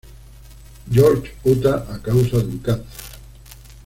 George, 0.91 1.35
Utah, 1.45 1.85
a 1.93 1.99
causa 2.01 2.37
de 2.39 2.45
un 2.45 2.57
cáncer. 2.57 2.85